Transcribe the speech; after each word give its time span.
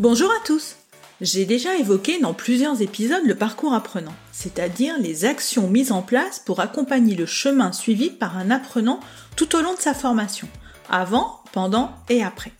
Bonjour 0.00 0.30
à 0.30 0.42
tous 0.46 0.76
J'ai 1.20 1.44
déjà 1.44 1.76
évoqué 1.76 2.20
dans 2.20 2.32
plusieurs 2.32 2.80
épisodes 2.80 3.26
le 3.26 3.34
parcours 3.34 3.74
apprenant, 3.74 4.14
c'est-à-dire 4.32 4.94
les 4.98 5.26
actions 5.26 5.68
mises 5.68 5.92
en 5.92 6.00
place 6.00 6.38
pour 6.38 6.60
accompagner 6.60 7.14
le 7.14 7.26
chemin 7.26 7.70
suivi 7.70 8.08
par 8.08 8.38
un 8.38 8.50
apprenant 8.50 9.00
tout 9.36 9.54
au 9.54 9.60
long 9.60 9.74
de 9.74 9.78
sa 9.78 9.92
formation, 9.92 10.48
avant, 10.88 11.42
pendant 11.52 11.92
et 12.08 12.22
après. 12.22 12.52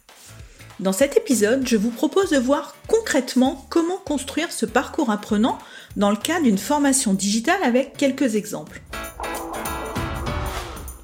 Dans 0.81 0.93
cet 0.93 1.17
épisode, 1.17 1.67
je 1.67 1.79
vous 1.79 1.89
propose 1.89 2.29
de 2.29 2.37
voir 2.37 2.77
concrètement 2.89 3.65
comment 3.71 3.97
construire 3.97 4.53
ce 4.53 4.67
parcours 4.67 5.09
apprenant 5.09 5.59
dans 5.97 6.11
le 6.11 6.17
cadre 6.17 6.45
d'une 6.45 6.59
formation 6.59 7.15
digitale 7.15 7.63
avec 7.65 7.97
quelques 7.97 8.35
exemples. 8.35 8.83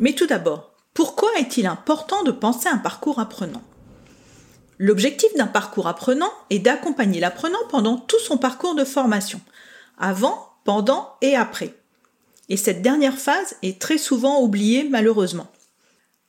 Mais 0.01 0.13
tout 0.13 0.27
d'abord, 0.27 0.75
pourquoi 0.93 1.31
est-il 1.39 1.67
important 1.67 2.25
de 2.25 2.31
penser 2.31 2.69
un 2.69 2.77
parcours 2.77 3.21
apprenant? 3.21 3.63
L'objectif 4.79 5.35
d'un 5.37 5.47
parcours 5.47 5.87
apprenant 5.87 6.33
est 6.51 6.59
d'accompagner 6.59 7.21
l'apprenant 7.21 7.59
pendant 7.71 7.97
tout 7.97 8.21
son 8.21 8.37
parcours 8.37 8.75
de 8.75 8.85
formation, 8.85 9.41
avant, 9.99 10.51
pendant 10.65 11.15
et 11.23 11.35
après. 11.35 11.75
Et 12.49 12.57
cette 12.57 12.83
dernière 12.83 13.19
phase 13.19 13.57
est 13.63 13.81
très 13.81 13.99
souvent 13.99 14.43
oubliée 14.43 14.87
malheureusement. 14.89 15.51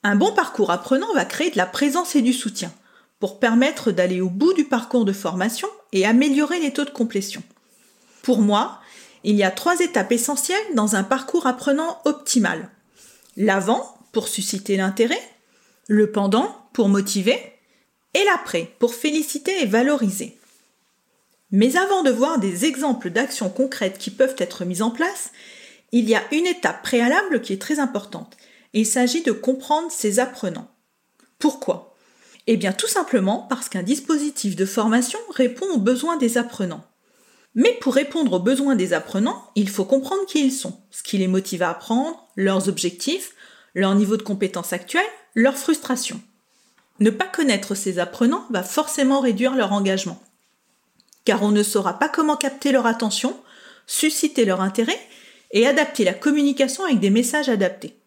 Un 0.04 0.16
bon 0.16 0.32
parcours 0.32 0.72
apprenant 0.72 1.14
va 1.14 1.26
créer 1.26 1.52
de 1.52 1.58
la 1.58 1.66
présence 1.66 2.16
et 2.16 2.22
du 2.22 2.34
soutien 2.34 2.72
pour 3.20 3.40
permettre 3.40 3.92
d'aller 3.92 4.22
au 4.22 4.30
bout 4.30 4.54
du 4.54 4.64
parcours 4.64 5.06
de 5.06 5.14
formation 5.14 5.68
et 5.92 6.06
améliorer 6.06 6.60
les 6.60 6.72
taux 6.72 6.86
de 6.86 6.90
complétion. 6.90 7.44
Pour 8.22 8.40
moi, 8.40 8.80
il 9.24 9.36
y 9.36 9.44
a 9.44 9.52
trois 9.52 9.80
étapes 9.80 10.12
essentielles 10.12 10.76
dans 10.76 10.96
un 10.96 11.04
parcours 11.04 11.48
apprenant 11.48 12.00
optimal. 12.06 12.70
L'avant 13.36 13.98
pour 14.12 14.28
susciter 14.28 14.78
l'intérêt, 14.78 15.22
le 15.88 16.12
pendant 16.12 16.56
pour 16.74 16.90
motiver 16.90 17.57
et 18.18 18.26
l'après 18.26 18.74
pour 18.80 18.96
féliciter 18.96 19.62
et 19.62 19.66
valoriser. 19.66 20.38
Mais 21.52 21.78
avant 21.78 22.04
de 22.04 22.10
voir 22.10 22.40
des 22.40 22.66
exemples 22.66 23.10
d'actions 23.10 23.50
concrètes 23.50 24.00
qui 24.00 24.10
peuvent 24.10 24.36
être 24.40 24.66
mises 24.66 24.82
en 24.82 24.92
place, 24.92 25.32
il 25.92 26.10
y 26.10 26.16
a 26.16 26.24
une 26.34 26.48
étape 26.48 26.82
préalable 26.82 27.42
qui 27.42 27.54
est 27.54 27.62
très 27.62 27.80
importante. 27.80 28.36
Il 28.74 28.86
s'agit 28.86 29.22
de 29.22 29.32
comprendre 29.32 29.92
ces 29.92 30.20
apprenants. 30.20 30.70
Pourquoi? 31.40 31.96
Eh 32.48 32.58
bien 32.58 32.74
tout 32.74 32.88
simplement 32.88 33.46
parce 33.50 33.70
qu'un 33.70 33.84
dispositif 33.84 34.56
de 34.56 34.66
formation 34.66 35.20
répond 35.34 35.68
aux 35.68 35.80
besoins 35.80 36.18
des 36.18 36.38
apprenants. 36.38 36.86
Mais 37.56 37.74
pour 37.82 37.96
répondre 37.96 38.34
aux 38.34 38.40
besoins 38.40 38.76
des 38.76 38.94
apprenants, 38.94 39.50
il 39.56 39.70
faut 39.70 39.86
comprendre 39.86 40.26
qui 40.28 40.46
ils 40.46 40.52
sont, 40.52 40.80
ce 40.92 41.04
qui 41.04 41.18
les 41.18 41.28
motive 41.28 41.64
à 41.64 41.70
apprendre, 41.70 42.28
leurs 42.36 42.68
objectifs, 42.68 43.34
leur 43.74 43.96
niveau 43.96 44.18
de 44.18 44.24
compétence 44.24 44.74
actuel, 44.74 45.06
leurs 45.34 45.58
frustrations. 45.58 46.22
Ne 47.00 47.10
pas 47.10 47.28
connaître 47.28 47.76
ces 47.76 48.00
apprenants 48.00 48.46
va 48.50 48.64
forcément 48.64 49.20
réduire 49.20 49.56
leur 49.56 49.72
engagement. 49.72 50.22
Car 51.26 51.44
on 51.44 51.52
ne 51.52 51.64
saura 51.64 52.00
pas 52.00 52.10
comment 52.10 52.38
capter 52.38 52.72
leur 52.72 52.86
attention, 52.86 53.38
susciter 53.86 54.46
leur 54.46 54.62
intérêt 54.62 55.00
et 55.52 55.68
adapter 55.68 56.04
la 56.04 56.14
communication 56.14 56.86
avec 56.86 57.00
des 57.00 57.10
messages 57.10 57.50
adaptés. 57.50 57.98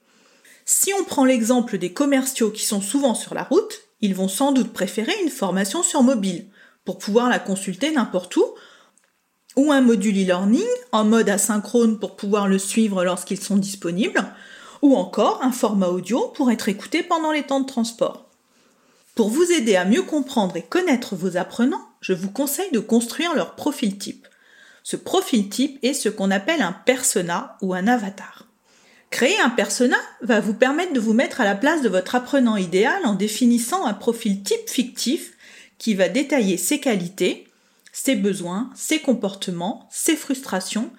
Si 0.65 0.93
on 0.99 1.05
prend 1.05 1.25
l'exemple 1.25 1.79
des 1.79 1.93
commerciaux 1.93 2.51
qui 2.51 2.65
sont 2.65 2.81
souvent 2.81 3.15
sur 3.15 3.35
la 3.35 3.45
route, 3.45 3.81
ils 4.01 4.15
vont 4.15 4.29
sans 4.29 4.53
doute 4.53 4.73
préférer 4.73 5.13
une 5.23 5.31
formation 5.31 5.83
sur 5.83 6.03
mobile 6.03 6.47
pour 6.85 6.99
pouvoir 6.99 7.29
la 7.29 7.39
consulter 7.39 7.91
n'importe 7.93 8.37
où, 8.37 8.45
ou 9.57 9.73
un 9.73 9.81
module 9.81 10.17
e-learning 10.17 10.67
en 10.93 11.05
mode 11.05 11.29
asynchrone 11.29 11.99
pour 11.99 12.17
pouvoir 12.17 12.49
le 12.49 12.59
suivre 12.59 13.05
lorsqu'ils 13.05 13.41
sont 13.41 13.57
disponibles, 13.57 14.25
ou 14.81 14.97
encore 14.97 15.43
un 15.43 15.53
format 15.53 15.89
audio 15.89 16.29
pour 16.35 16.51
être 16.51 16.69
écouté 16.69 17.03
pendant 17.03 17.33
les 17.33 17.43
temps 17.43 17.61
de 17.61 17.67
transport. 17.67 18.30
Pour 19.21 19.29
vous 19.29 19.53
aider 19.53 19.77
à 19.77 19.85
mieux 19.85 20.01
comprendre 20.01 20.57
et 20.57 20.63
connaître 20.63 21.15
vos 21.15 21.37
apprenants, 21.37 21.87
je 22.01 22.15
vous 22.15 22.31
conseille 22.31 22.71
de 22.73 22.79
construire 22.79 23.35
leur 23.35 23.55
profil 23.55 23.99
type. 23.99 24.27
Ce 24.83 24.97
profil 24.97 25.51
type 25.51 25.79
est 25.83 25.93
ce 25.93 26.09
qu'on 26.09 26.31
appelle 26.31 26.63
un 26.63 26.73
persona 26.73 27.59
ou 27.61 27.75
un 27.75 27.87
avatar. 27.87 28.47
Créer 29.11 29.39
un 29.41 29.51
persona 29.51 29.99
va 30.23 30.41
vous 30.41 30.55
permettre 30.55 30.95
de 30.95 31.01
vous 31.01 31.13
mettre 31.13 31.43
à 31.43 31.45
la 31.45 31.55
place 31.55 31.83
de 31.83 31.91
votre 31.91 32.15
apprenant 32.15 32.57
idéal 32.57 33.05
en 33.05 33.13
définissant 33.13 33.85
un 33.85 33.93
profil 33.93 34.43
type 34.43 34.71
fictif 34.71 35.35
qui 35.77 35.93
va 35.93 36.09
détailler 36.09 36.57
ses 36.57 36.81
qualités, 36.81 37.47
ses 37.93 38.17
besoins, 38.17 38.71
ses 38.75 39.01
comportements, 39.01 39.87
ses 39.93 40.17
frustrations, 40.17 40.91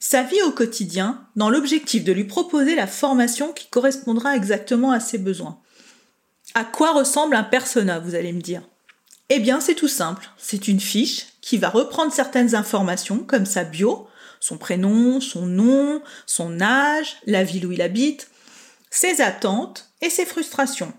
sa 0.00 0.24
vie 0.24 0.42
au 0.42 0.50
quotidien, 0.50 1.28
dans 1.36 1.48
l'objectif 1.48 2.02
de 2.02 2.10
lui 2.10 2.24
proposer 2.24 2.74
la 2.74 2.88
formation 2.88 3.52
qui 3.52 3.68
correspondra 3.68 4.34
exactement 4.34 4.90
à 4.90 4.98
ses 4.98 5.18
besoins. 5.18 5.60
À 6.54 6.64
quoi 6.64 6.92
ressemble 6.92 7.36
un 7.36 7.44
persona, 7.44 7.98
vous 7.98 8.14
allez 8.14 8.32
me 8.32 8.40
dire? 8.40 8.62
Eh 9.28 9.40
bien, 9.40 9.60
c'est 9.60 9.74
tout 9.74 9.88
simple. 9.88 10.30
C'est 10.38 10.68
une 10.68 10.80
fiche 10.80 11.26
qui 11.40 11.58
va 11.58 11.68
reprendre 11.68 12.12
certaines 12.12 12.54
informations 12.54 13.18
comme 13.18 13.46
sa 13.46 13.64
bio, 13.64 14.06
son 14.40 14.56
prénom, 14.56 15.20
son 15.20 15.46
nom, 15.46 16.02
son 16.26 16.60
âge, 16.60 17.16
la 17.26 17.44
ville 17.44 17.66
où 17.66 17.72
il 17.72 17.82
habite, 17.82 18.30
ses 18.90 19.20
attentes 19.20 19.90
et 20.00 20.10
ses 20.10 20.24
frustrations. 20.24 20.92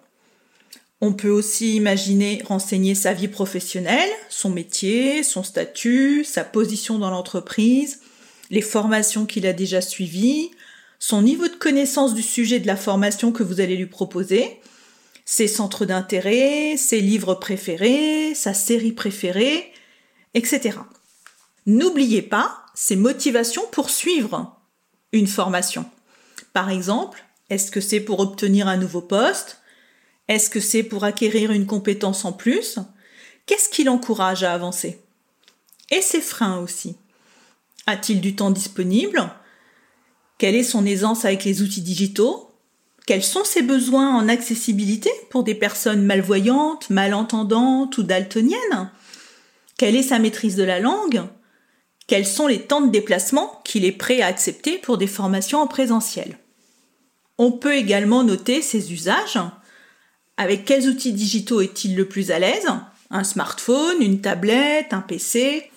On 1.01 1.13
peut 1.13 1.29
aussi 1.29 1.75
imaginer 1.75 2.41
renseigner 2.45 2.93
sa 2.93 3.13
vie 3.13 3.29
professionnelle, 3.29 4.09
son 4.29 4.49
métier, 4.49 5.23
son 5.23 5.43
statut, 5.43 6.25
sa 6.25 6.43
position 6.43 6.99
dans 6.99 7.09
l'entreprise, 7.09 8.01
les 8.49 8.61
formations 8.61 9.25
qu'il 9.25 9.47
a 9.47 9.53
déjà 9.53 9.81
suivies, 9.81 10.51
son 10.99 11.21
niveau 11.21 11.47
de 11.47 11.55
connaissance 11.55 12.13
du 12.13 12.21
sujet 12.21 12.59
de 12.59 12.67
la 12.67 12.75
formation 12.75 13.31
que 13.31 13.43
vous 13.43 13.61
allez 13.61 13.77
lui 13.77 13.85
proposer, 13.85 14.59
ses 15.31 15.47
centres 15.47 15.85
d'intérêt, 15.85 16.75
ses 16.75 17.01
livres 17.01 17.35
préférés, 17.35 18.33
sa 18.33 18.55
série 18.55 18.93
préférée, 18.93 19.71
etc. 20.33 20.79
N'oubliez 21.67 22.23
pas 22.23 22.65
ses 22.73 22.95
motivations 22.95 23.61
pour 23.71 23.91
suivre 23.91 24.59
une 25.11 25.27
formation. 25.27 25.85
Par 26.51 26.71
exemple, 26.71 27.23
est-ce 27.51 27.69
que 27.69 27.79
c'est 27.79 27.99
pour 27.99 28.21
obtenir 28.21 28.67
un 28.67 28.77
nouveau 28.77 29.01
poste? 29.01 29.59
Est-ce 30.29 30.49
que 30.49 30.59
c'est 30.59 30.81
pour 30.81 31.03
acquérir 31.03 31.51
une 31.51 31.67
compétence 31.67 32.25
en 32.25 32.33
plus? 32.33 32.79
Qu'est-ce 33.45 33.69
qui 33.69 33.83
l'encourage 33.83 34.41
à 34.41 34.51
avancer? 34.51 34.99
Et 35.91 36.01
ses 36.01 36.21
freins 36.21 36.57
aussi. 36.57 36.97
A-t-il 37.85 38.19
du 38.19 38.35
temps 38.35 38.49
disponible? 38.49 39.31
Quelle 40.39 40.55
est 40.55 40.63
son 40.63 40.87
aisance 40.87 41.23
avec 41.23 41.43
les 41.43 41.61
outils 41.61 41.83
digitaux? 41.83 42.48
Quels 43.09 43.23
sont 43.23 43.43
ses 43.43 43.63
besoins 43.63 44.15
en 44.15 44.29
accessibilité 44.29 45.09
pour 45.31 45.41
des 45.41 45.55
personnes 45.55 46.05
malvoyantes, 46.05 46.91
malentendantes 46.91 47.97
ou 47.97 48.03
daltoniennes? 48.03 48.91
Quelle 49.79 49.95
est 49.95 50.03
sa 50.03 50.19
maîtrise 50.19 50.55
de 50.55 50.61
la 50.61 50.79
langue? 50.79 51.23
Quels 52.05 52.27
sont 52.27 52.45
les 52.45 52.61
temps 52.61 52.81
de 52.81 52.91
déplacement 52.91 53.63
qu'il 53.65 53.83
est 53.83 53.93
prêt 53.93 54.21
à 54.21 54.27
accepter 54.27 54.77
pour 54.77 54.99
des 54.99 55.07
formations 55.07 55.59
en 55.59 55.65
présentiel? 55.65 56.37
On 57.39 57.51
peut 57.51 57.73
également 57.73 58.23
noter 58.23 58.61
ses 58.61 58.93
usages. 58.93 59.39
Avec 60.37 60.63
quels 60.63 60.87
outils 60.87 61.13
digitaux 61.13 61.61
est-il 61.61 61.95
le 61.95 62.07
plus 62.07 62.29
à 62.29 62.37
l'aise? 62.37 62.67
Un 63.09 63.23
smartphone, 63.23 64.03
une 64.03 64.21
tablette, 64.21 64.93
un 64.93 65.01
PC 65.01 65.71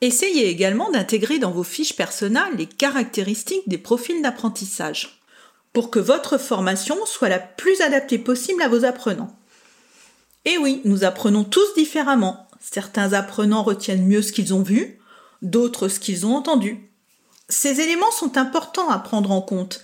Essayez 0.00 0.48
également 0.48 0.90
d'intégrer 0.90 1.38
dans 1.38 1.52
vos 1.52 1.62
fiches 1.62 1.94
personnelles 1.94 2.56
les 2.56 2.66
caractéristiques 2.66 3.68
des 3.68 3.78
profils 3.78 4.22
d'apprentissage 4.22 5.17
que 5.82 5.98
votre 5.98 6.38
formation 6.38 6.96
soit 7.06 7.28
la 7.28 7.38
plus 7.38 7.80
adaptée 7.80 8.18
possible 8.18 8.62
à 8.62 8.68
vos 8.68 8.84
apprenants. 8.84 9.34
Et 10.44 10.58
oui, 10.58 10.80
nous 10.84 11.04
apprenons 11.04 11.44
tous 11.44 11.74
différemment. 11.74 12.48
Certains 12.60 13.12
apprenants 13.12 13.62
retiennent 13.62 14.06
mieux 14.06 14.22
ce 14.22 14.32
qu'ils 14.32 14.54
ont 14.54 14.62
vu, 14.62 14.98
d'autres 15.42 15.88
ce 15.88 16.00
qu'ils 16.00 16.26
ont 16.26 16.34
entendu. 16.34 16.90
Ces 17.48 17.80
éléments 17.80 18.10
sont 18.10 18.36
importants 18.36 18.90
à 18.90 18.98
prendre 18.98 19.30
en 19.30 19.40
compte 19.40 19.82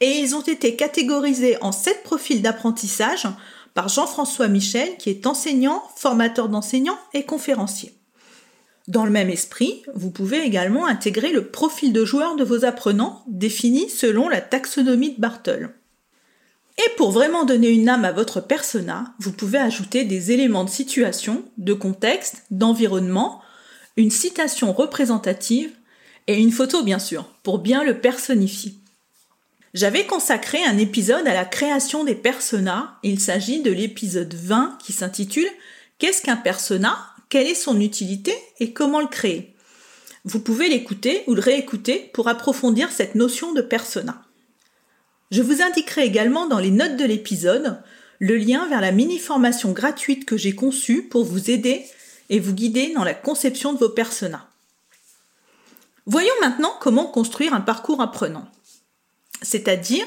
et 0.00 0.18
ils 0.18 0.34
ont 0.34 0.42
été 0.42 0.76
catégorisés 0.76 1.56
en 1.62 1.72
sept 1.72 2.02
profils 2.02 2.42
d'apprentissage 2.42 3.26
par 3.74 3.88
Jean-François 3.88 4.48
Michel 4.48 4.96
qui 4.98 5.10
est 5.10 5.26
enseignant, 5.26 5.82
formateur 5.96 6.48
d'enseignants 6.48 6.98
et 7.14 7.24
conférencier. 7.24 7.99
Dans 8.90 9.04
le 9.04 9.12
même 9.12 9.30
esprit, 9.30 9.84
vous 9.94 10.10
pouvez 10.10 10.40
également 10.40 10.84
intégrer 10.84 11.30
le 11.30 11.46
profil 11.46 11.92
de 11.92 12.04
joueur 12.04 12.34
de 12.34 12.42
vos 12.42 12.64
apprenants 12.64 13.22
défini 13.28 13.88
selon 13.88 14.28
la 14.28 14.40
taxonomie 14.40 15.14
de 15.14 15.20
Bartle. 15.20 15.70
Et 16.76 16.90
pour 16.96 17.12
vraiment 17.12 17.44
donner 17.44 17.68
une 17.68 17.88
âme 17.88 18.04
à 18.04 18.10
votre 18.10 18.40
persona, 18.40 19.14
vous 19.20 19.30
pouvez 19.30 19.58
ajouter 19.58 20.02
des 20.02 20.32
éléments 20.32 20.64
de 20.64 20.70
situation, 20.70 21.44
de 21.56 21.72
contexte, 21.72 22.42
d'environnement, 22.50 23.40
une 23.96 24.10
citation 24.10 24.72
représentative 24.72 25.70
et 26.26 26.40
une 26.40 26.50
photo 26.50 26.82
bien 26.82 26.98
sûr, 26.98 27.26
pour 27.44 27.60
bien 27.60 27.84
le 27.84 28.00
personnifier. 28.00 28.74
J'avais 29.72 30.04
consacré 30.04 30.58
un 30.64 30.78
épisode 30.78 31.28
à 31.28 31.34
la 31.34 31.44
création 31.44 32.02
des 32.02 32.16
personas. 32.16 32.98
Il 33.04 33.20
s'agit 33.20 33.62
de 33.62 33.70
l'épisode 33.70 34.34
20 34.34 34.78
qui 34.84 34.92
s'intitule 34.92 35.46
Qu'est-ce 36.00 36.22
qu'un 36.22 36.36
persona? 36.36 36.96
Quelle 37.30 37.46
est 37.46 37.54
son 37.54 37.80
utilité 37.80 38.34
et 38.58 38.72
comment 38.72 39.00
le 39.00 39.06
créer? 39.06 39.54
Vous 40.24 40.40
pouvez 40.40 40.68
l'écouter 40.68 41.22
ou 41.28 41.34
le 41.34 41.40
réécouter 41.40 42.10
pour 42.12 42.26
approfondir 42.26 42.90
cette 42.90 43.14
notion 43.14 43.52
de 43.52 43.62
persona. 43.62 44.20
Je 45.30 45.40
vous 45.40 45.62
indiquerai 45.62 46.04
également 46.04 46.48
dans 46.48 46.58
les 46.58 46.72
notes 46.72 46.96
de 46.96 47.04
l'épisode 47.04 47.80
le 48.18 48.36
lien 48.36 48.66
vers 48.66 48.80
la 48.80 48.90
mini-formation 48.90 49.70
gratuite 49.70 50.26
que 50.26 50.36
j'ai 50.36 50.56
conçue 50.56 51.04
pour 51.04 51.24
vous 51.24 51.50
aider 51.50 51.86
et 52.30 52.40
vous 52.40 52.52
guider 52.52 52.92
dans 52.94 53.04
la 53.04 53.14
conception 53.14 53.72
de 53.72 53.78
vos 53.78 53.88
personas. 53.88 54.48
Voyons 56.06 56.34
maintenant 56.40 56.74
comment 56.80 57.06
construire 57.06 57.54
un 57.54 57.60
parcours 57.60 58.02
apprenant. 58.02 58.48
C'est-à-dire 59.40 60.04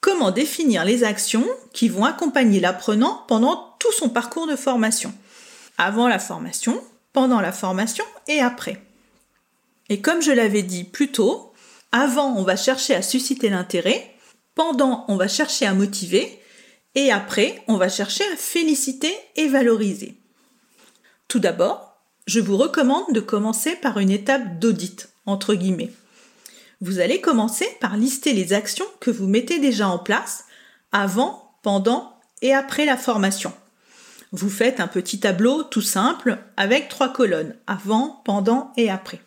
comment 0.00 0.30
définir 0.30 0.86
les 0.86 1.04
actions 1.04 1.46
qui 1.74 1.90
vont 1.90 2.06
accompagner 2.06 2.58
l'apprenant 2.58 3.22
pendant 3.28 3.76
tout 3.78 3.92
son 3.92 4.08
parcours 4.08 4.46
de 4.46 4.56
formation. 4.56 5.12
Avant 5.78 6.08
la 6.08 6.18
formation, 6.18 6.82
pendant 7.12 7.40
la 7.40 7.52
formation 7.52 8.04
et 8.26 8.40
après. 8.40 8.82
Et 9.88 10.00
comme 10.00 10.20
je 10.20 10.32
l'avais 10.32 10.62
dit 10.62 10.84
plus 10.84 11.10
tôt, 11.10 11.52
avant 11.92 12.34
on 12.36 12.42
va 12.42 12.56
chercher 12.56 12.94
à 12.94 13.02
susciter 13.02 13.48
l'intérêt, 13.48 14.14
pendant, 14.54 15.04
on 15.08 15.16
va 15.16 15.28
chercher 15.28 15.66
à 15.66 15.72
motiver 15.72 16.38
et 16.94 17.12
après, 17.12 17.62
on 17.68 17.76
va 17.76 17.88
chercher 17.88 18.24
à 18.32 18.36
féliciter 18.36 19.14
et 19.36 19.46
valoriser. 19.46 20.16
Tout 21.28 21.38
d'abord, 21.38 21.96
je 22.26 22.40
vous 22.40 22.56
recommande 22.56 23.12
de 23.12 23.20
commencer 23.20 23.76
par 23.76 23.98
une 23.98 24.10
étape 24.10 24.58
d'audit, 24.58 25.08
entre 25.26 25.54
guillemets. 25.54 25.92
Vous 26.80 26.98
allez 26.98 27.20
commencer 27.20 27.68
par 27.80 27.96
lister 27.96 28.32
les 28.32 28.52
actions 28.52 28.86
que 29.00 29.10
vous 29.10 29.26
mettez 29.26 29.58
déjà 29.58 29.88
en 29.88 29.98
place 29.98 30.44
avant, 30.92 31.52
pendant 31.62 32.16
et 32.42 32.52
après 32.52 32.84
la 32.84 32.96
formation. 32.96 33.52
Vous 34.32 34.50
faites 34.50 34.80
un 34.80 34.88
petit 34.88 35.20
tableau 35.20 35.62
tout 35.62 35.82
simple 35.82 36.38
avec 36.56 36.88
trois 36.88 37.12
colonnes, 37.12 37.56
avant, 37.66 38.22
pendant 38.24 38.72
et 38.76 38.90
après. 38.90 39.20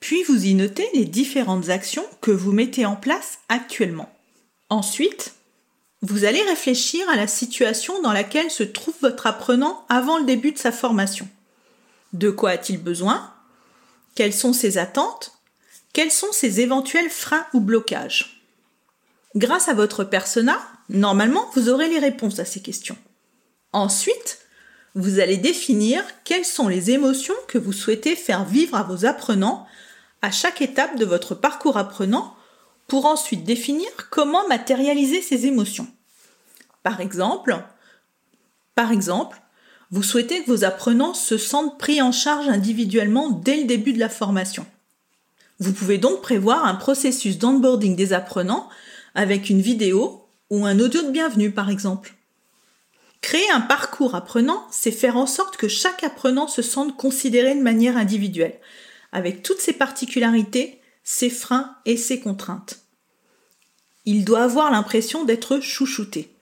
Puis 0.00 0.22
vous 0.24 0.46
y 0.46 0.54
notez 0.54 0.88
les 0.94 1.04
différentes 1.04 1.68
actions 1.68 2.04
que 2.20 2.30
vous 2.30 2.52
mettez 2.52 2.86
en 2.86 2.96
place 2.96 3.38
actuellement. 3.48 4.10
Ensuite, 4.68 5.34
vous 6.02 6.24
allez 6.24 6.42
réfléchir 6.42 7.08
à 7.10 7.16
la 7.16 7.26
situation 7.26 8.00
dans 8.02 8.12
laquelle 8.12 8.50
se 8.50 8.62
trouve 8.62 8.94
votre 9.02 9.26
apprenant 9.26 9.84
avant 9.88 10.18
le 10.18 10.24
début 10.24 10.52
de 10.52 10.58
sa 10.58 10.72
formation. 10.72 11.28
De 12.12 12.30
quoi 12.30 12.50
a-t-il 12.50 12.82
besoin? 12.82 13.32
Quelles 14.14 14.34
sont 14.34 14.52
ses 14.52 14.78
attentes? 14.78 15.32
Quels 15.92 16.10
sont 16.10 16.32
ses 16.32 16.60
éventuels 16.60 17.10
freins 17.10 17.46
ou 17.52 17.60
blocages? 17.60 18.42
Grâce 19.36 19.68
à 19.68 19.74
votre 19.74 20.02
persona, 20.02 20.58
normalement, 20.88 21.48
vous 21.54 21.68
aurez 21.68 21.88
les 21.88 21.98
réponses 21.98 22.38
à 22.38 22.44
ces 22.44 22.62
questions. 22.62 22.96
Ensuite, 23.72 24.38
vous 24.94 25.20
allez 25.20 25.36
définir 25.36 26.02
quelles 26.24 26.44
sont 26.44 26.68
les 26.68 26.90
émotions 26.90 27.34
que 27.46 27.58
vous 27.58 27.72
souhaitez 27.72 28.16
faire 28.16 28.44
vivre 28.44 28.76
à 28.76 28.82
vos 28.82 29.04
apprenants 29.04 29.66
à 30.22 30.30
chaque 30.30 30.60
étape 30.60 30.96
de 30.96 31.04
votre 31.04 31.34
parcours 31.34 31.76
apprenant 31.76 32.34
pour 32.88 33.06
ensuite 33.06 33.44
définir 33.44 33.88
comment 34.10 34.46
matérialiser 34.48 35.22
ces 35.22 35.46
émotions. 35.46 35.86
Par 36.82 37.00
exemple, 37.00 37.56
par 38.74 38.90
exemple, 38.90 39.40
vous 39.90 40.02
souhaitez 40.02 40.42
que 40.42 40.50
vos 40.50 40.64
apprenants 40.64 41.14
se 41.14 41.38
sentent 41.38 41.78
pris 41.78 42.02
en 42.02 42.12
charge 42.12 42.48
individuellement 42.48 43.30
dès 43.30 43.56
le 43.56 43.64
début 43.64 43.92
de 43.92 43.98
la 43.98 44.08
formation. 44.08 44.66
Vous 45.60 45.72
pouvez 45.72 45.98
donc 45.98 46.22
prévoir 46.22 46.64
un 46.64 46.74
processus 46.74 47.38
d'onboarding 47.38 47.94
des 47.94 48.12
apprenants 48.12 48.68
avec 49.14 49.50
une 49.50 49.60
vidéo 49.60 50.24
ou 50.48 50.64
un 50.64 50.80
audio 50.80 51.02
de 51.02 51.10
bienvenue 51.10 51.50
par 51.50 51.70
exemple. 51.70 52.14
Créer 53.30 53.48
un 53.52 53.60
parcours 53.60 54.16
apprenant, 54.16 54.66
c'est 54.72 54.90
faire 54.90 55.16
en 55.16 55.24
sorte 55.24 55.56
que 55.56 55.68
chaque 55.68 56.02
apprenant 56.02 56.48
se 56.48 56.62
sente 56.62 56.96
considéré 56.96 57.54
de 57.54 57.62
manière 57.62 57.96
individuelle, 57.96 58.58
avec 59.12 59.44
toutes 59.44 59.60
ses 59.60 59.72
particularités 59.72 60.80
ses 61.04 61.30
freins 61.30 61.76
et 61.86 61.96
ses 61.96 62.18
contraintes. 62.18 62.80
Il 64.04 64.24
doit 64.24 64.42
avoir 64.42 64.72
l'impression 64.72 65.24
d'être 65.24 65.60
chouchouté. 65.60 66.34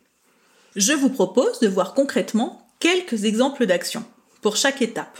Je 0.76 0.94
vous 0.94 1.10
propose 1.10 1.60
de 1.60 1.68
voir 1.68 1.92
concrètement 1.92 2.66
quelques 2.80 3.24
exemples 3.24 3.66
d'actions 3.66 4.06
pour 4.40 4.56
chaque 4.56 4.80
étape. 4.80 5.18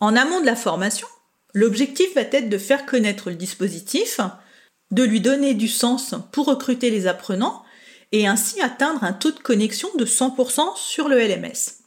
En 0.00 0.16
amont 0.16 0.42
de 0.42 0.46
la 0.46 0.54
formation, 0.54 1.08
l'objectif 1.54 2.14
va 2.14 2.20
être 2.20 2.50
de 2.50 2.58
faire 2.58 2.84
connaître 2.84 3.30
le 3.30 3.36
dispositif, 3.36 4.20
de 4.90 5.02
lui 5.02 5.22
donner 5.22 5.54
du 5.54 5.66
sens 5.66 6.14
pour 6.30 6.44
recruter 6.44 6.90
les 6.90 7.06
apprenants 7.06 7.64
et 8.12 8.26
ainsi 8.26 8.60
atteindre 8.60 9.04
un 9.04 9.12
taux 9.12 9.32
de 9.32 9.38
connexion 9.38 9.88
de 9.96 10.04
100% 10.04 10.76
sur 10.76 11.08
le 11.08 11.18
LMS. 11.18 11.82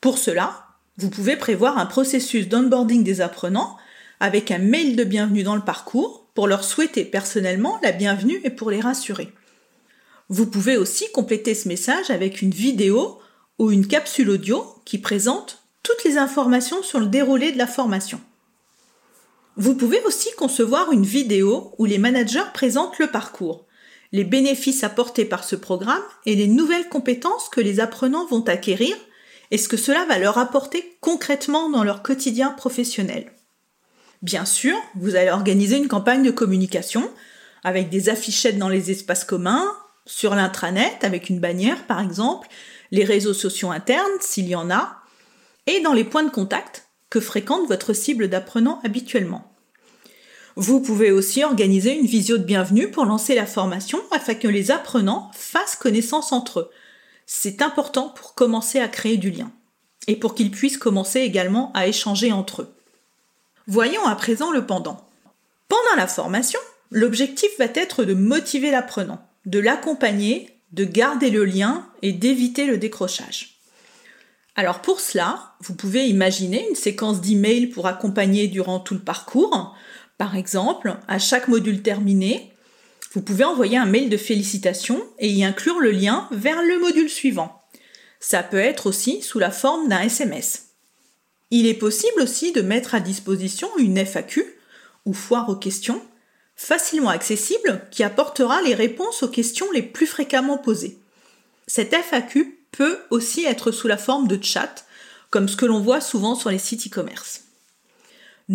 Pour 0.00 0.18
cela, 0.18 0.66
vous 0.98 1.10
pouvez 1.10 1.36
prévoir 1.36 1.78
un 1.78 1.86
processus 1.86 2.48
d'onboarding 2.48 3.02
des 3.02 3.20
apprenants 3.20 3.76
avec 4.20 4.50
un 4.50 4.58
mail 4.58 4.96
de 4.96 5.04
bienvenue 5.04 5.42
dans 5.42 5.56
le 5.56 5.64
parcours 5.64 6.26
pour 6.34 6.46
leur 6.46 6.64
souhaiter 6.64 7.04
personnellement 7.04 7.78
la 7.82 7.92
bienvenue 7.92 8.40
et 8.44 8.50
pour 8.50 8.70
les 8.70 8.80
rassurer. 8.80 9.32
Vous 10.28 10.46
pouvez 10.46 10.76
aussi 10.76 11.10
compléter 11.12 11.54
ce 11.54 11.68
message 11.68 12.10
avec 12.10 12.42
une 12.42 12.52
vidéo 12.52 13.18
ou 13.58 13.70
une 13.70 13.86
capsule 13.86 14.30
audio 14.30 14.64
qui 14.84 14.98
présente 14.98 15.62
toutes 15.82 16.04
les 16.04 16.16
informations 16.16 16.82
sur 16.82 17.00
le 17.00 17.06
déroulé 17.06 17.52
de 17.52 17.58
la 17.58 17.66
formation. 17.66 18.20
Vous 19.56 19.74
pouvez 19.74 20.00
aussi 20.04 20.30
concevoir 20.38 20.92
une 20.92 21.04
vidéo 21.04 21.74
où 21.78 21.84
les 21.84 21.98
managers 21.98 22.50
présentent 22.54 22.98
le 22.98 23.08
parcours, 23.08 23.66
les 24.12 24.24
bénéfices 24.24 24.84
apportés 24.84 25.24
par 25.24 25.44
ce 25.44 25.56
programme 25.56 26.02
et 26.26 26.36
les 26.36 26.46
nouvelles 26.46 26.88
compétences 26.88 27.48
que 27.48 27.60
les 27.60 27.80
apprenants 27.80 28.26
vont 28.26 28.44
acquérir 28.44 28.94
et 29.50 29.58
ce 29.58 29.68
que 29.68 29.76
cela 29.76 30.04
va 30.04 30.18
leur 30.18 30.38
apporter 30.38 30.96
concrètement 31.00 31.70
dans 31.70 31.84
leur 31.84 32.02
quotidien 32.02 32.50
professionnel. 32.50 33.32
Bien 34.22 34.44
sûr, 34.44 34.76
vous 34.94 35.16
allez 35.16 35.30
organiser 35.30 35.76
une 35.76 35.88
campagne 35.88 36.22
de 36.22 36.30
communication 36.30 37.10
avec 37.64 37.88
des 37.90 38.08
affichettes 38.08 38.58
dans 38.58 38.68
les 38.68 38.90
espaces 38.90 39.24
communs, 39.24 39.64
sur 40.04 40.34
l'intranet 40.34 41.04
avec 41.04 41.28
une 41.28 41.38
bannière 41.38 41.86
par 41.86 42.00
exemple, 42.00 42.48
les 42.90 43.04
réseaux 43.04 43.34
sociaux 43.34 43.70
internes 43.70 44.10
s'il 44.20 44.48
y 44.48 44.54
en 44.54 44.70
a, 44.70 44.98
et 45.66 45.80
dans 45.80 45.92
les 45.92 46.04
points 46.04 46.24
de 46.24 46.30
contact 46.30 46.88
que 47.08 47.20
fréquente 47.20 47.68
votre 47.68 47.92
cible 47.92 48.28
d'apprenants 48.28 48.80
habituellement. 48.84 49.51
Vous 50.56 50.80
pouvez 50.80 51.10
aussi 51.10 51.42
organiser 51.42 51.98
une 51.98 52.06
visio 52.06 52.36
de 52.36 52.44
bienvenue 52.44 52.90
pour 52.90 53.06
lancer 53.06 53.34
la 53.34 53.46
formation 53.46 53.98
afin 54.10 54.34
que 54.34 54.48
les 54.48 54.70
apprenants 54.70 55.30
fassent 55.32 55.76
connaissance 55.76 56.30
entre 56.32 56.60
eux. 56.60 56.70
C'est 57.24 57.62
important 57.62 58.10
pour 58.10 58.34
commencer 58.34 58.78
à 58.78 58.88
créer 58.88 59.16
du 59.16 59.30
lien 59.30 59.50
et 60.08 60.16
pour 60.16 60.34
qu'ils 60.34 60.50
puissent 60.50 60.76
commencer 60.76 61.20
également 61.20 61.72
à 61.72 61.86
échanger 61.86 62.32
entre 62.32 62.62
eux. 62.62 62.74
Voyons 63.66 64.04
à 64.04 64.14
présent 64.14 64.50
le 64.50 64.66
pendant. 64.66 65.08
Pendant 65.68 65.96
la 65.96 66.06
formation, 66.06 66.60
l'objectif 66.90 67.48
va 67.58 67.66
être 67.74 68.04
de 68.04 68.12
motiver 68.12 68.70
l'apprenant, 68.70 69.26
de 69.46 69.58
l'accompagner, 69.58 70.50
de 70.72 70.84
garder 70.84 71.30
le 71.30 71.46
lien 71.46 71.86
et 72.02 72.12
d'éviter 72.12 72.66
le 72.66 72.76
décrochage. 72.76 73.52
Alors 74.54 74.82
pour 74.82 75.00
cela, 75.00 75.54
vous 75.60 75.74
pouvez 75.74 76.08
imaginer 76.08 76.68
une 76.68 76.74
séquence 76.74 77.22
d'emails 77.22 77.68
pour 77.68 77.86
accompagner 77.86 78.48
durant 78.48 78.80
tout 78.80 78.94
le 78.94 79.00
parcours. 79.00 79.74
Par 80.22 80.36
exemple, 80.36 80.94
à 81.08 81.18
chaque 81.18 81.48
module 81.48 81.82
terminé, 81.82 82.52
vous 83.12 83.22
pouvez 83.22 83.42
envoyer 83.42 83.76
un 83.76 83.86
mail 83.86 84.08
de 84.08 84.16
félicitations 84.16 85.02
et 85.18 85.28
y 85.28 85.42
inclure 85.42 85.80
le 85.80 85.90
lien 85.90 86.28
vers 86.30 86.62
le 86.62 86.78
module 86.78 87.10
suivant. 87.10 87.60
Ça 88.20 88.44
peut 88.44 88.60
être 88.60 88.86
aussi 88.86 89.20
sous 89.20 89.40
la 89.40 89.50
forme 89.50 89.88
d'un 89.88 90.02
SMS. 90.02 90.66
Il 91.50 91.66
est 91.66 91.74
possible 91.74 92.22
aussi 92.22 92.52
de 92.52 92.62
mettre 92.62 92.94
à 92.94 93.00
disposition 93.00 93.68
une 93.78 93.98
FAQ, 93.98 94.46
ou 95.06 95.12
foire 95.12 95.48
aux 95.48 95.56
questions, 95.56 96.00
facilement 96.54 97.10
accessible 97.10 97.82
qui 97.90 98.04
apportera 98.04 98.62
les 98.62 98.76
réponses 98.76 99.24
aux 99.24 99.28
questions 99.28 99.72
les 99.72 99.82
plus 99.82 100.06
fréquemment 100.06 100.56
posées. 100.56 100.98
Cette 101.66 101.94
FAQ 101.94 102.60
peut 102.70 103.00
aussi 103.10 103.44
être 103.44 103.72
sous 103.72 103.88
la 103.88 103.98
forme 103.98 104.28
de 104.28 104.40
chat, 104.40 104.86
comme 105.30 105.48
ce 105.48 105.56
que 105.56 105.66
l'on 105.66 105.80
voit 105.80 106.00
souvent 106.00 106.36
sur 106.36 106.50
les 106.50 106.60
sites 106.60 106.86
e-commerce. 106.86 107.40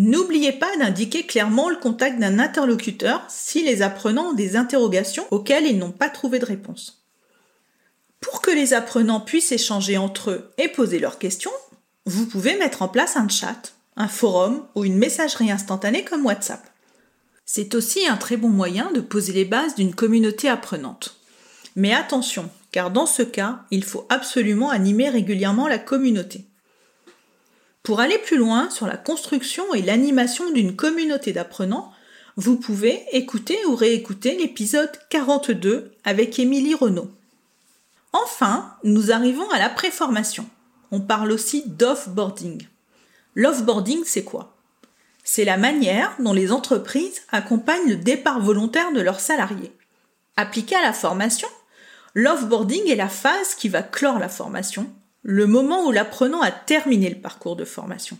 N'oubliez 0.00 0.52
pas 0.52 0.76
d'indiquer 0.76 1.26
clairement 1.26 1.68
le 1.68 1.74
contact 1.74 2.20
d'un 2.20 2.38
interlocuteur 2.38 3.24
si 3.28 3.64
les 3.64 3.82
apprenants 3.82 4.28
ont 4.28 4.32
des 4.32 4.54
interrogations 4.54 5.26
auxquelles 5.32 5.66
ils 5.66 5.76
n'ont 5.76 5.90
pas 5.90 6.08
trouvé 6.08 6.38
de 6.38 6.44
réponse. 6.44 7.02
Pour 8.20 8.40
que 8.40 8.52
les 8.52 8.74
apprenants 8.74 9.18
puissent 9.18 9.50
échanger 9.50 9.98
entre 9.98 10.30
eux 10.30 10.52
et 10.56 10.68
poser 10.68 11.00
leurs 11.00 11.18
questions, 11.18 11.50
vous 12.06 12.26
pouvez 12.26 12.56
mettre 12.56 12.82
en 12.82 12.88
place 12.88 13.16
un 13.16 13.28
chat, 13.28 13.72
un 13.96 14.06
forum 14.06 14.64
ou 14.76 14.84
une 14.84 14.98
messagerie 14.98 15.50
instantanée 15.50 16.04
comme 16.04 16.24
WhatsApp. 16.24 16.64
C'est 17.44 17.74
aussi 17.74 18.06
un 18.06 18.16
très 18.16 18.36
bon 18.36 18.50
moyen 18.50 18.92
de 18.92 19.00
poser 19.00 19.32
les 19.32 19.44
bases 19.44 19.74
d'une 19.74 19.96
communauté 19.96 20.48
apprenante. 20.48 21.16
Mais 21.74 21.92
attention, 21.92 22.48
car 22.70 22.92
dans 22.92 23.06
ce 23.06 23.22
cas, 23.22 23.64
il 23.72 23.82
faut 23.82 24.06
absolument 24.10 24.70
animer 24.70 25.08
régulièrement 25.08 25.66
la 25.66 25.78
communauté. 25.78 26.47
Pour 27.88 28.00
aller 28.00 28.18
plus 28.18 28.36
loin 28.36 28.68
sur 28.68 28.86
la 28.86 28.98
construction 28.98 29.72
et 29.72 29.80
l'animation 29.80 30.50
d'une 30.50 30.76
communauté 30.76 31.32
d'apprenants, 31.32 31.90
vous 32.36 32.56
pouvez 32.56 33.02
écouter 33.12 33.56
ou 33.64 33.74
réécouter 33.74 34.36
l'épisode 34.36 34.92
42 35.08 35.90
avec 36.04 36.38
Émilie 36.38 36.74
Renaud. 36.74 37.10
Enfin, 38.12 38.74
nous 38.84 39.10
arrivons 39.10 39.48
à 39.52 39.58
la 39.58 39.70
préformation. 39.70 40.46
On 40.90 41.00
parle 41.00 41.32
aussi 41.32 41.62
d'offboarding. 41.64 42.60
L'offboarding, 43.34 44.02
c'est 44.04 44.22
quoi? 44.22 44.54
C'est 45.24 45.46
la 45.46 45.56
manière 45.56 46.14
dont 46.18 46.34
les 46.34 46.52
entreprises 46.52 47.22
accompagnent 47.30 47.88
le 47.88 47.96
départ 47.96 48.40
volontaire 48.40 48.92
de 48.92 49.00
leurs 49.00 49.20
salariés. 49.20 49.72
Appliqué 50.36 50.76
à 50.76 50.82
la 50.82 50.92
formation, 50.92 51.48
l'offboarding 52.12 52.86
est 52.90 52.96
la 52.96 53.08
phase 53.08 53.54
qui 53.54 53.70
va 53.70 53.82
clore 53.82 54.18
la 54.18 54.28
formation, 54.28 54.92
le 55.22 55.46
moment 55.46 55.86
où 55.86 55.92
l'apprenant 55.92 56.40
a 56.40 56.50
terminé 56.50 57.10
le 57.10 57.20
parcours 57.20 57.56
de 57.56 57.64
formation. 57.64 58.18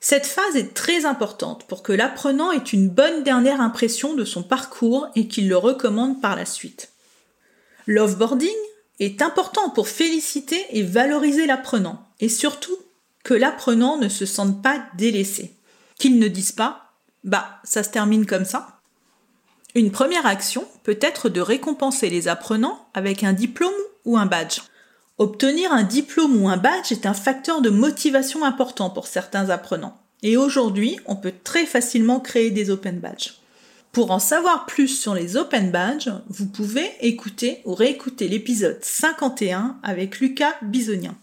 Cette 0.00 0.26
phase 0.26 0.56
est 0.56 0.74
très 0.74 1.04
importante 1.04 1.66
pour 1.66 1.82
que 1.82 1.92
l'apprenant 1.92 2.52
ait 2.52 2.58
une 2.58 2.88
bonne 2.88 3.24
dernière 3.24 3.60
impression 3.60 4.14
de 4.14 4.24
son 4.24 4.42
parcours 4.42 5.08
et 5.16 5.26
qu'il 5.26 5.48
le 5.48 5.56
recommande 5.56 6.20
par 6.20 6.36
la 6.36 6.44
suite. 6.44 6.92
L'offboarding 7.86 8.48
est 9.00 9.22
important 9.22 9.70
pour 9.70 9.88
féliciter 9.88 10.64
et 10.70 10.82
valoriser 10.82 11.46
l'apprenant 11.46 12.06
et 12.20 12.28
surtout 12.28 12.76
que 13.24 13.34
l'apprenant 13.34 13.96
ne 13.96 14.08
se 14.08 14.26
sente 14.26 14.62
pas 14.62 14.84
délaissé. 14.96 15.54
Qu'il 15.98 16.18
ne 16.18 16.28
dise 16.28 16.52
pas 16.52 16.88
bah 17.24 17.60
ça 17.64 17.82
se 17.82 17.90
termine 17.90 18.26
comme 18.26 18.44
ça. 18.44 18.80
Une 19.74 19.90
première 19.90 20.26
action 20.26 20.66
peut 20.82 20.98
être 21.00 21.28
de 21.28 21.40
récompenser 21.40 22.08
les 22.08 22.28
apprenants 22.28 22.88
avec 22.94 23.22
un 23.22 23.32
diplôme 23.32 23.70
ou 24.04 24.16
un 24.16 24.26
badge. 24.26 24.60
Obtenir 25.18 25.72
un 25.72 25.82
diplôme 25.82 26.40
ou 26.40 26.48
un 26.48 26.56
badge 26.56 26.92
est 26.92 27.04
un 27.04 27.12
facteur 27.12 27.60
de 27.60 27.70
motivation 27.70 28.44
important 28.44 28.88
pour 28.88 29.08
certains 29.08 29.50
apprenants. 29.50 29.98
Et 30.22 30.36
aujourd'hui, 30.36 30.96
on 31.06 31.16
peut 31.16 31.32
très 31.42 31.66
facilement 31.66 32.20
créer 32.20 32.52
des 32.52 32.70
open 32.70 33.00
badges. 33.00 33.34
Pour 33.90 34.12
en 34.12 34.20
savoir 34.20 34.66
plus 34.66 34.86
sur 34.86 35.14
les 35.14 35.36
open 35.36 35.72
badges, 35.72 36.12
vous 36.28 36.46
pouvez 36.46 36.88
écouter 37.00 37.62
ou 37.64 37.74
réécouter 37.74 38.28
l'épisode 38.28 38.78
51 38.80 39.78
avec 39.82 40.20
Lucas 40.20 40.54
Bisonien. 40.62 41.16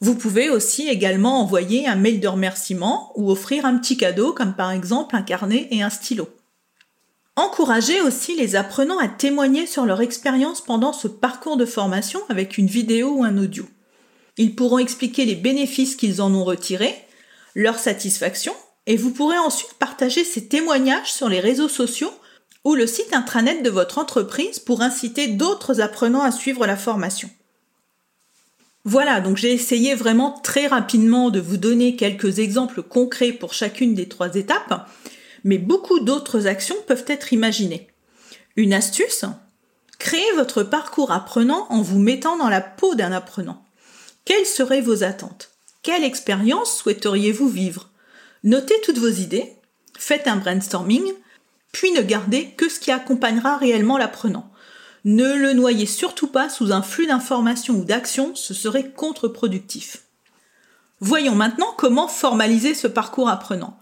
Vous 0.00 0.14
pouvez 0.14 0.48
aussi 0.48 0.88
également 0.88 1.40
envoyer 1.40 1.88
un 1.88 1.96
mail 1.96 2.20
de 2.20 2.28
remerciement 2.28 3.10
ou 3.16 3.32
offrir 3.32 3.66
un 3.66 3.76
petit 3.78 3.96
cadeau 3.96 4.34
comme 4.34 4.54
par 4.54 4.70
exemple 4.70 5.16
un 5.16 5.22
carnet 5.22 5.66
et 5.72 5.82
un 5.82 5.90
stylo. 5.90 6.28
Encouragez 7.38 8.00
aussi 8.00 8.34
les 8.34 8.56
apprenants 8.56 8.98
à 8.98 9.08
témoigner 9.08 9.66
sur 9.66 9.84
leur 9.84 10.00
expérience 10.00 10.62
pendant 10.62 10.94
ce 10.94 11.06
parcours 11.06 11.58
de 11.58 11.66
formation 11.66 12.20
avec 12.30 12.56
une 12.56 12.66
vidéo 12.66 13.10
ou 13.10 13.24
un 13.24 13.36
audio. 13.36 13.66
Ils 14.38 14.56
pourront 14.56 14.78
expliquer 14.78 15.26
les 15.26 15.34
bénéfices 15.34 15.96
qu'ils 15.96 16.22
en 16.22 16.34
ont 16.34 16.44
retirés, 16.44 16.94
leur 17.54 17.78
satisfaction, 17.78 18.54
et 18.86 18.96
vous 18.96 19.10
pourrez 19.10 19.38
ensuite 19.38 19.74
partager 19.74 20.24
ces 20.24 20.48
témoignages 20.48 21.12
sur 21.12 21.28
les 21.28 21.40
réseaux 21.40 21.68
sociaux 21.68 22.12
ou 22.64 22.74
le 22.74 22.86
site 22.86 23.12
intranet 23.12 23.62
de 23.62 23.70
votre 23.70 23.98
entreprise 23.98 24.58
pour 24.58 24.80
inciter 24.80 25.28
d'autres 25.28 25.82
apprenants 25.82 26.22
à 26.22 26.32
suivre 26.32 26.66
la 26.66 26.76
formation. 26.76 27.28
Voilà, 28.84 29.20
donc 29.20 29.36
j'ai 29.36 29.52
essayé 29.52 29.94
vraiment 29.94 30.32
très 30.42 30.68
rapidement 30.68 31.30
de 31.30 31.40
vous 31.40 31.56
donner 31.58 31.96
quelques 31.96 32.38
exemples 32.38 32.82
concrets 32.82 33.32
pour 33.32 33.52
chacune 33.52 33.94
des 33.94 34.08
trois 34.08 34.36
étapes 34.36 34.88
mais 35.46 35.58
beaucoup 35.58 36.00
d'autres 36.00 36.48
actions 36.48 36.76
peuvent 36.88 37.04
être 37.06 37.32
imaginées. 37.32 37.86
Une 38.56 38.74
astuce 38.74 39.24
Créez 39.98 40.32
votre 40.34 40.64
parcours 40.64 41.12
apprenant 41.12 41.66
en 41.70 41.80
vous 41.80 42.00
mettant 42.00 42.36
dans 42.36 42.48
la 42.48 42.60
peau 42.60 42.96
d'un 42.96 43.12
apprenant. 43.12 43.64
Quelles 44.24 44.44
seraient 44.44 44.80
vos 44.80 45.04
attentes? 45.04 45.52
Quelle 45.82 46.02
expérience 46.02 46.76
souhaiteriez-vous 46.76 47.48
vivre? 47.48 47.90
Notez 48.42 48.74
toutes 48.84 48.98
vos 48.98 49.08
idées, 49.08 49.52
faites 49.96 50.26
un 50.26 50.36
brainstorming, 50.36 51.12
puis 51.70 51.92
ne 51.92 52.02
gardez 52.02 52.50
que 52.56 52.68
ce 52.68 52.80
qui 52.80 52.90
accompagnera 52.90 53.56
réellement 53.56 53.98
l'apprenant. 53.98 54.50
Ne 55.04 55.36
le 55.36 55.52
noyez 55.52 55.86
surtout 55.86 56.26
pas 56.26 56.48
sous 56.48 56.72
un 56.72 56.82
flux 56.82 57.06
d'informations 57.06 57.74
ou 57.74 57.84
d'actions, 57.84 58.34
ce 58.34 58.52
serait 58.52 58.90
contre-productif. 58.90 60.02
Voyons 60.98 61.36
maintenant 61.36 61.72
comment 61.76 62.08
formaliser 62.08 62.74
ce 62.74 62.88
parcours 62.88 63.28
apprenant. 63.28 63.78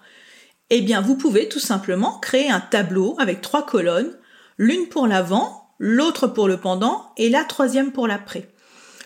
Eh 0.71 0.81
bien, 0.81 1.01
vous 1.01 1.17
pouvez 1.17 1.49
tout 1.49 1.61
simplement 1.61 2.19
créer 2.19 2.51
un 2.51 2.61
tableau 2.61 3.17
avec 3.19 3.41
trois 3.41 3.67
colonnes, 3.67 4.17
l'une 4.57 4.89
pour 4.89 5.07
l'avant, 5.07 5.75
l'autre 5.79 6.27
pour 6.27 6.49
le 6.49 6.59
pendant 6.59 7.13
et 7.17 7.29
la 7.29 7.45
troisième 7.45 7.93
pour 7.93 8.07
l'après. 8.07 8.49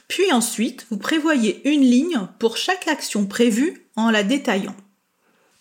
Puis 0.06 0.32
ensuite, 0.32 0.86
vous 0.90 0.96
prévoyez 0.96 1.68
une 1.68 1.82
ligne 1.82 2.20
pour 2.38 2.56
chaque 2.56 2.88
action 2.88 3.26
prévue 3.26 3.90
en 3.96 4.10
la 4.10 4.22
détaillant. 4.22 4.76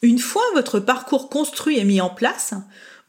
Une 0.01 0.19
fois 0.19 0.43
votre 0.53 0.79
parcours 0.79 1.29
construit 1.29 1.79
et 1.79 1.83
mis 1.83 2.01
en 2.01 2.09
place, 2.09 2.53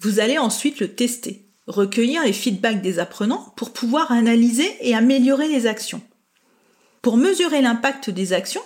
vous 0.00 0.20
allez 0.20 0.38
ensuite 0.38 0.80
le 0.80 0.94
tester, 0.94 1.46
recueillir 1.66 2.24
les 2.24 2.32
feedbacks 2.32 2.80
des 2.80 2.98
apprenants 2.98 3.52
pour 3.56 3.72
pouvoir 3.72 4.10
analyser 4.10 4.76
et 4.80 4.94
améliorer 4.94 5.48
les 5.48 5.66
actions. 5.66 6.00
Pour 7.02 7.16
mesurer 7.16 7.60
l'impact 7.60 8.10
des 8.10 8.32
actions, 8.32 8.62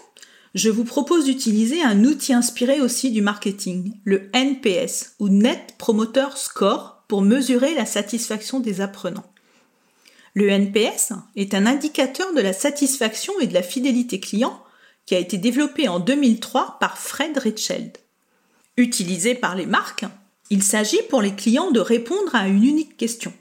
je 0.54 0.68
vous 0.68 0.85
propose 0.85 1.25
d'utiliser 1.25 1.82
un 1.82 2.04
outil 2.04 2.35
inspiré 2.35 2.80
aussi 2.80 3.11
du 3.11 3.23
marketing, 3.23 3.94
le 4.04 4.30
NPS 4.35 5.14
ou 5.18 5.28
Net 5.28 5.75
Promoter 5.78 6.26
Score 6.37 7.04
pour 7.09 7.23
mesurer 7.23 7.75
la 7.75 7.87
satisfaction 7.87 8.61
des 8.61 8.80
apprenants. 8.80 9.30
Le 10.35 10.49
NPS 10.49 11.12
est 11.37 11.54
un 11.54 11.66
indicateur 11.66 12.32
de 12.35 12.40
la 12.40 12.52
satisfaction 12.52 13.32
et 13.40 13.47
de 13.47 13.54
la 13.54 13.62
fidélité 13.62 14.21
client 14.21 14.62
qui 15.06 15.14
a 15.14 15.18
été 15.18 15.37
développé 15.37 15.88
en 15.88 16.00
2003 16.00 16.78
par 16.80 16.99
Fred 16.99 17.37
Richeld. 17.38 17.99
Utilisé 18.76 19.35
par 19.35 19.54
les 19.54 19.66
marques, 19.66 20.04
il 20.49 20.62
s'agit 20.62 21.02
pour 21.09 21.23
les 21.23 21.35
clients 21.35 21.71
de 21.71 21.80
répondre 21.80 22.35
à 22.35 22.47
une 22.47 22.64
unique 22.64 22.97
question. 22.97 23.32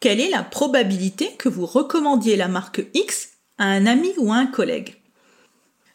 Quelle 0.00 0.20
est 0.20 0.30
la 0.30 0.42
probabilité 0.42 1.30
que 1.38 1.48
vous 1.48 1.66
recommandiez 1.66 2.36
la 2.36 2.46
marque 2.46 2.82
X 2.94 3.30
à 3.58 3.64
un 3.64 3.86
ami 3.86 4.12
ou 4.18 4.32
à 4.32 4.36
un 4.36 4.46
collègue? 4.46 4.97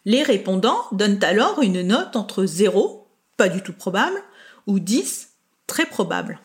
Les 0.04 0.22
répondants 0.22 0.84
donnent 0.92 1.22
alors 1.22 1.62
une 1.62 1.82
note 1.82 2.16
entre 2.16 2.44
0, 2.44 3.06
pas 3.36 3.48
du 3.48 3.62
tout 3.62 3.72
probable, 3.72 4.22
ou 4.66 4.78
10, 4.78 5.30
très 5.66 5.86
probable. 5.86 6.40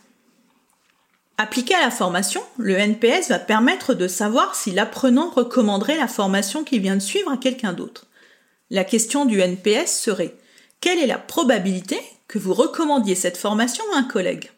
Appliqué 1.38 1.74
à 1.74 1.82
la 1.82 1.92
formation, 1.92 2.42
le 2.58 2.76
NPS 2.76 3.30
va 3.30 3.40
permettre 3.40 3.94
de 3.94 4.08
savoir 4.08 4.56
si 4.56 4.72
l'apprenant 4.72 5.30
recommanderait 5.30 5.98
la 5.98 6.08
formation 6.08 6.64
qu'il 6.64 6.82
vient 6.82 6.96
de 6.96 7.02
suivre 7.02 7.32
à 7.32 7.38
quelqu'un 7.38 7.74
d'autre. 7.74 8.08
La 8.70 8.84
question 8.84 9.26
du 9.26 9.40
NPS 9.40 10.00
serait 10.00 10.36
quelle 10.82 11.00
est 11.00 11.08
la 11.08 11.18
probabilité 11.18 12.00
que 12.28 12.40
vous 12.40 12.54
recommandiez 12.54 13.16
cette 13.16 13.38
formation 13.38 13.84
à 13.94 14.00
un 14.00 14.04
collègue? 14.04 14.52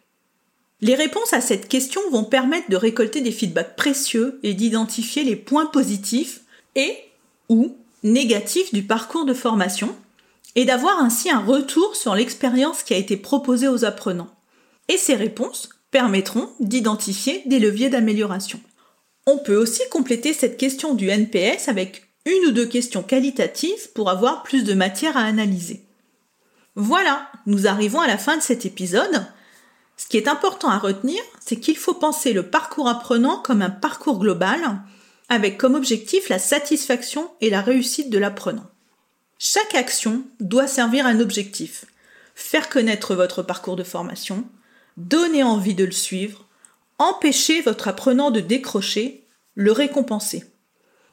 Les 0.81 0.95
réponses 0.95 1.33
à 1.33 1.41
cette 1.41 1.67
question 1.67 2.01
vont 2.09 2.23
permettre 2.23 2.69
de 2.69 2.75
récolter 2.75 3.21
des 3.21 3.31
feedbacks 3.31 3.75
précieux 3.75 4.39
et 4.41 4.55
d'identifier 4.55 5.23
les 5.23 5.35
points 5.35 5.67
positifs 5.67 6.41
et 6.75 6.97
ou 7.47 7.77
négatif 8.03 8.73
du 8.73 8.83
parcours 8.83 9.25
de 9.25 9.33
formation 9.33 9.95
et 10.55 10.65
d'avoir 10.65 10.99
ainsi 10.99 11.29
un 11.29 11.39
retour 11.39 11.95
sur 11.95 12.15
l'expérience 12.15 12.83
qui 12.83 12.93
a 12.93 12.97
été 12.97 13.17
proposée 13.17 13.67
aux 13.67 13.85
apprenants. 13.85 14.33
Et 14.87 14.97
ces 14.97 15.15
réponses 15.15 15.69
permettront 15.91 16.49
d'identifier 16.59 17.43
des 17.45 17.59
leviers 17.59 17.89
d'amélioration. 17.89 18.59
On 19.27 19.37
peut 19.37 19.55
aussi 19.55 19.81
compléter 19.91 20.33
cette 20.33 20.57
question 20.57 20.93
du 20.93 21.09
NPS 21.09 21.67
avec 21.67 22.07
une 22.25 22.47
ou 22.47 22.51
deux 22.51 22.65
questions 22.65 23.03
qualitatives 23.03 23.91
pour 23.93 24.09
avoir 24.09 24.43
plus 24.43 24.63
de 24.63 24.73
matière 24.73 25.17
à 25.17 25.21
analyser. 25.21 25.85
Voilà, 26.75 27.29
nous 27.45 27.67
arrivons 27.67 27.99
à 27.99 28.07
la 28.07 28.17
fin 28.17 28.37
de 28.37 28.41
cet 28.41 28.65
épisode. 28.65 29.25
Ce 29.97 30.07
qui 30.07 30.17
est 30.17 30.27
important 30.27 30.69
à 30.69 30.79
retenir, 30.79 31.21
c'est 31.39 31.59
qu'il 31.59 31.77
faut 31.77 31.93
penser 31.93 32.33
le 32.33 32.49
parcours 32.49 32.87
apprenant 32.87 33.37
comme 33.37 33.61
un 33.61 33.69
parcours 33.69 34.19
global 34.19 34.81
avec 35.31 35.57
comme 35.57 35.75
objectif 35.75 36.27
la 36.27 36.39
satisfaction 36.39 37.31
et 37.39 37.49
la 37.49 37.61
réussite 37.61 38.09
de 38.09 38.17
l'apprenant. 38.17 38.69
Chaque 39.39 39.75
action 39.75 40.23
doit 40.41 40.67
servir 40.67 41.05
un 41.05 41.21
objectif. 41.21 41.85
Faire 42.35 42.67
connaître 42.67 43.15
votre 43.15 43.41
parcours 43.41 43.77
de 43.77 43.83
formation, 43.85 44.43
donner 44.97 45.41
envie 45.41 45.73
de 45.73 45.85
le 45.85 45.93
suivre, 45.93 46.45
empêcher 46.97 47.61
votre 47.61 47.87
apprenant 47.87 48.29
de 48.29 48.41
décrocher, 48.41 49.25
le 49.55 49.71
récompenser. 49.71 50.43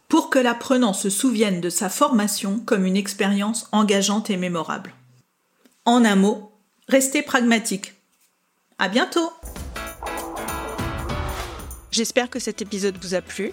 Pour 0.09 0.31
que 0.31 0.41
l'apprenant 0.41 0.95
se 0.95 1.11
souvienne 1.11 1.61
de 1.61 1.71
sa 1.71 1.89
formation 1.89 2.59
comme 2.59 2.87
une 2.87 2.97
expérience 2.97 3.69
engageante 3.71 4.31
et 4.31 4.37
mémorable. 4.37 4.95
En 5.85 6.05
un 6.05 6.17
mot, 6.17 6.51
restez 6.89 7.23
pragmatique. 7.23 7.95
À 8.81 8.89
bientôt! 8.89 9.31
J'espère 11.93 12.29
que 12.29 12.41
cet 12.41 12.63
épisode 12.63 12.99
vous 13.01 13.15
a 13.15 13.21
plu. 13.21 13.53